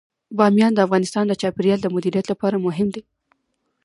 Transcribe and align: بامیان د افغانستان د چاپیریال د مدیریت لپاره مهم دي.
بامیان 0.37 0.71
د 0.73 0.79
افغانستان 0.85 1.25
د 1.27 1.33
چاپیریال 1.41 1.79
د 1.81 1.87
مدیریت 1.95 2.25
لپاره 2.29 2.63
مهم 2.65 2.87
دي. 2.95 3.01